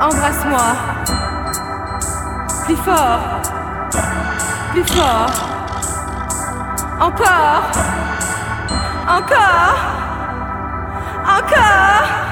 Embrasse-moi. 0.00 0.58
Plus 2.64 2.76
fort. 2.76 3.20
Plus 4.72 4.84
fort. 4.84 5.30
Encore. 7.00 7.62
Encore. 9.08 9.76
Encore. 11.24 12.25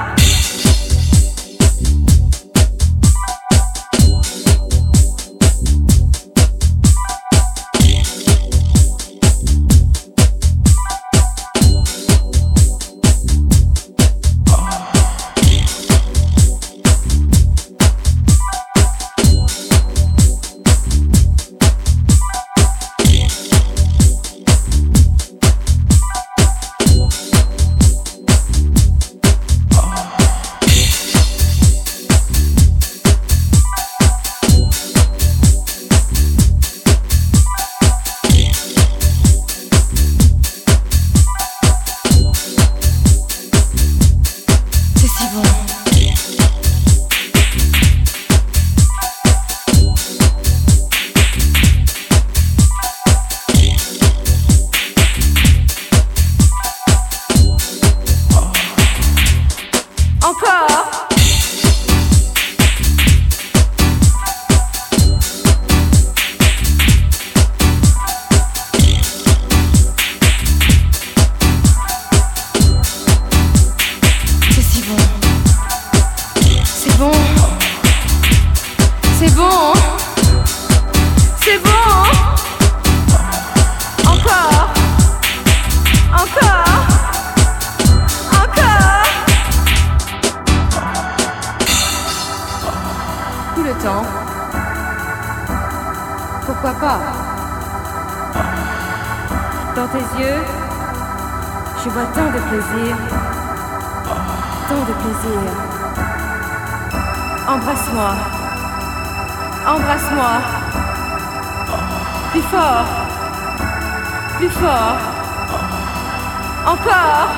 Encore. 116.67 117.29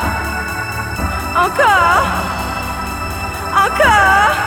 Encore. 1.35 2.07
Encore. 3.53 4.46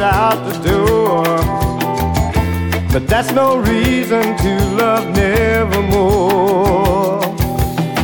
Out 0.00 0.44
the 0.50 0.58
door. 0.68 1.24
But 2.92 3.06
that's 3.06 3.30
no 3.32 3.58
reason 3.58 4.36
to 4.36 4.60
love 4.74 5.14
nevermore, 5.14 7.20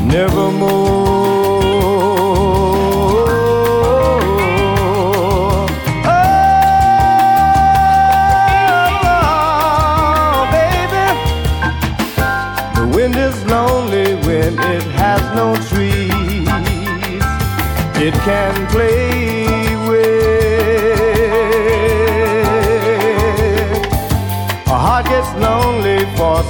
nevermore. 0.06 1.05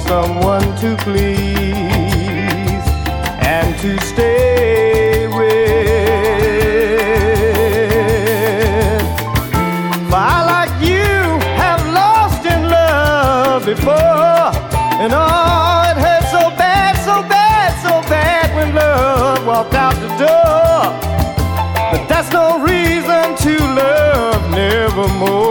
Someone 0.07 0.63
to 0.77 0.95
please 1.03 2.85
and 3.43 3.77
to 3.81 3.99
stay 4.05 5.27
with. 5.27 5.37
For 10.09 10.15
I, 10.15 10.39
like 10.53 10.73
you, 10.81 11.11
have 11.61 11.81
lost 11.93 12.45
in 12.45 12.69
love 12.69 13.65
before, 13.65 14.47
and 15.01 15.11
oh, 15.13 15.91
it 15.91 15.97
hurt 16.05 16.25
so 16.31 16.43
bad, 16.55 16.95
so 17.03 17.21
bad, 17.27 17.71
so 17.83 18.01
bad 18.09 18.55
when 18.55 18.73
love 18.75 19.45
walked 19.45 19.73
out 19.73 19.95
the 19.95 20.11
door. 20.25 20.83
But 21.91 22.07
that's 22.07 22.31
no 22.31 22.59
reason 22.63 23.35
to 23.45 23.53
love 23.81 24.41
nevermore. 24.51 25.47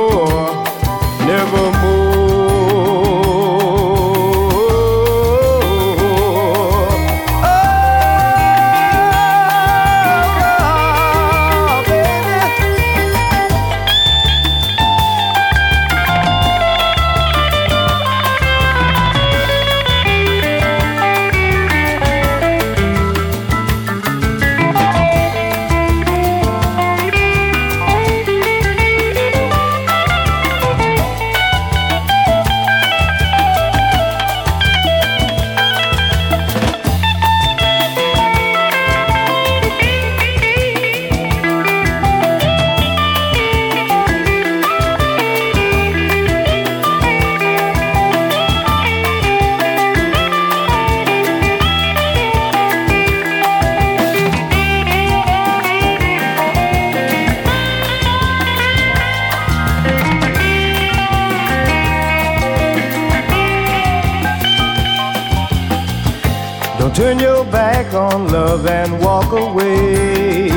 Turn 67.07 67.21
your 67.21 67.45
back 67.53 67.95
on 67.95 68.27
love 68.33 68.67
and 68.67 68.99
walk 69.01 69.31
away. 69.31 70.49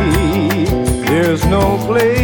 There's 1.05 1.45
no 1.45 1.77
place 1.85 2.18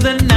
the 0.00 0.14
night. 0.14 0.33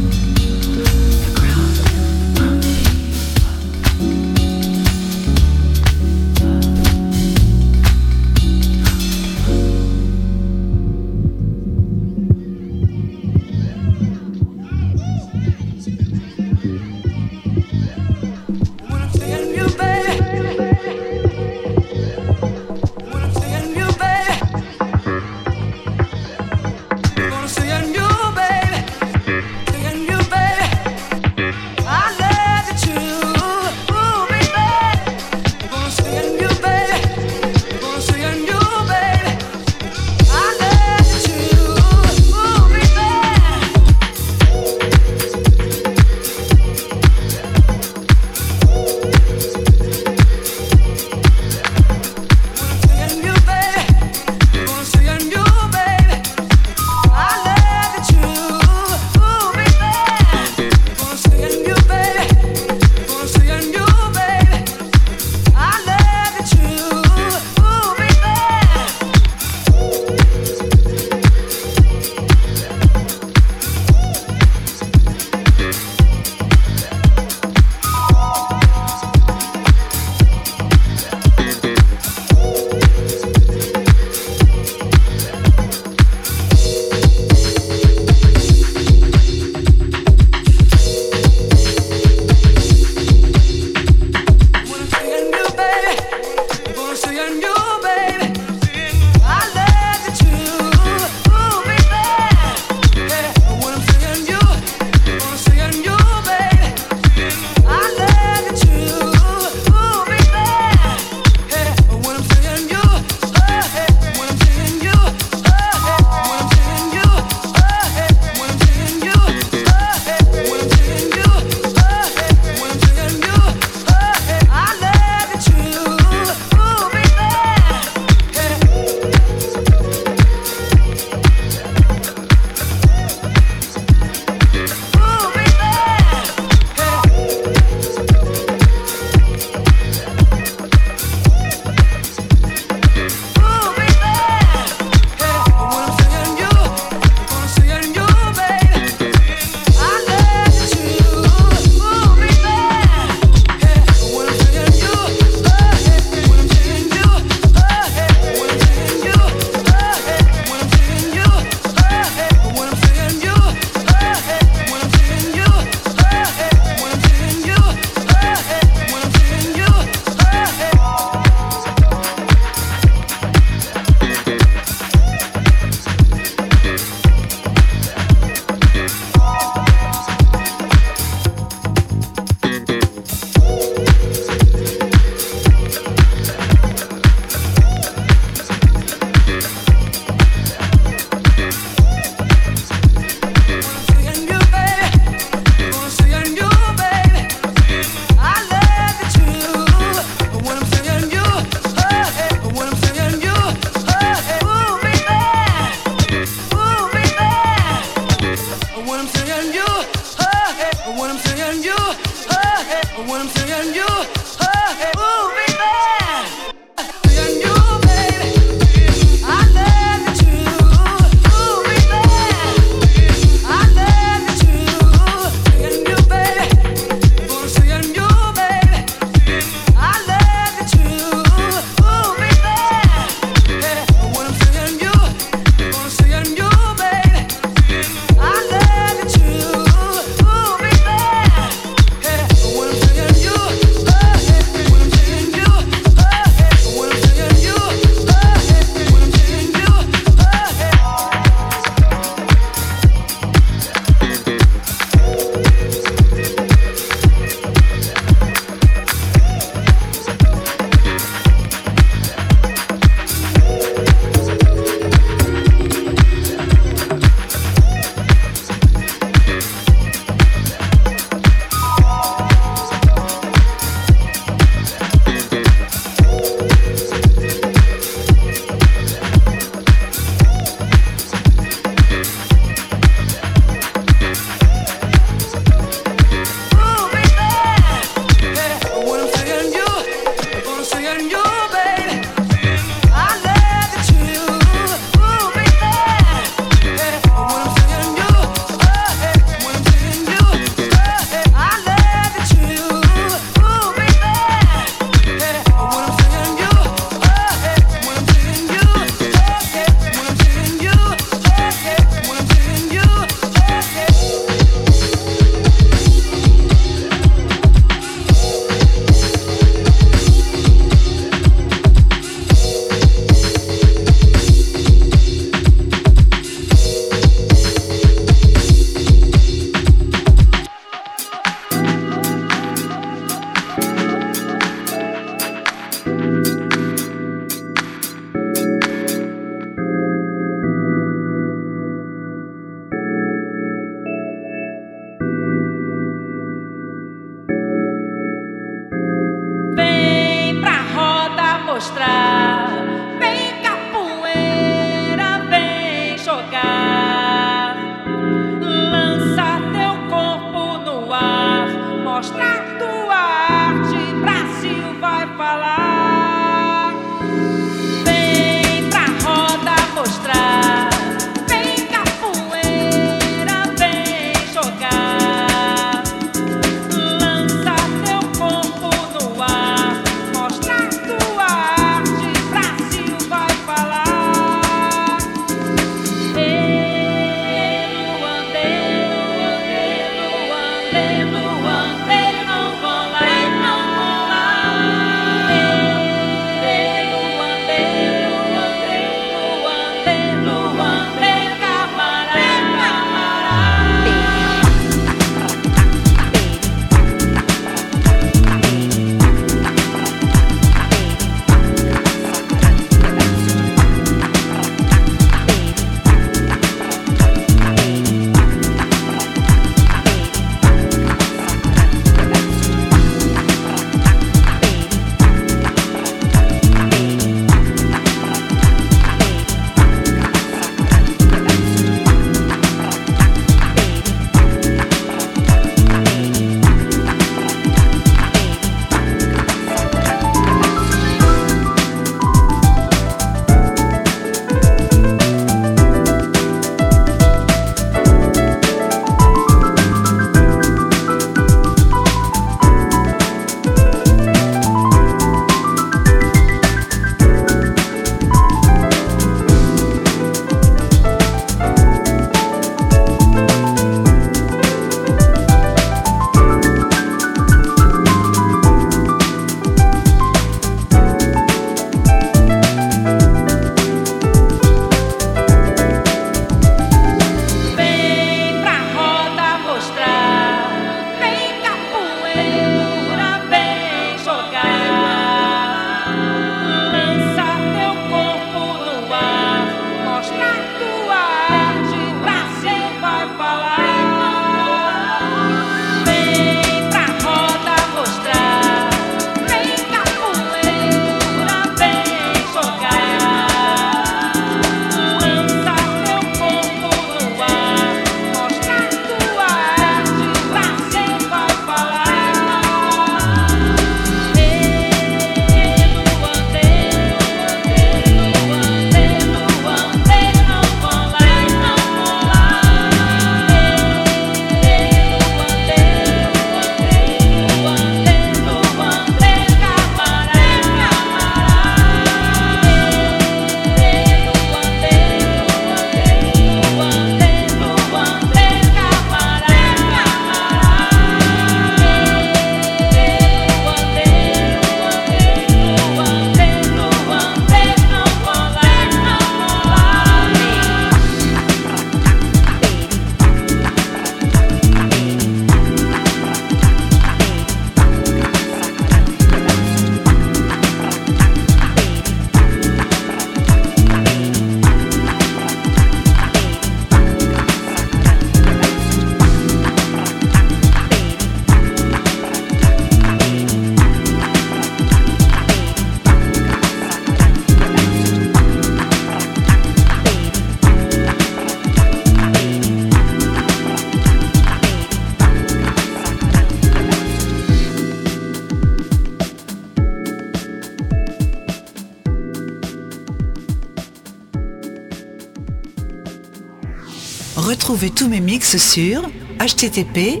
Retrouvez 597.58 597.74
tous 597.74 597.88
mes 597.88 598.00
mix 598.00 598.36
sur 598.36 598.82
http 599.18 600.00